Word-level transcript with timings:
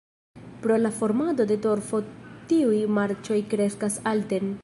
Pro 0.61 0.77
la 0.83 0.91
formado 1.01 1.45
de 1.51 1.57
torfo 1.65 2.01
tiuj 2.53 2.81
marĉoj 2.99 3.39
kreskas 3.55 4.01
alten. 4.15 4.53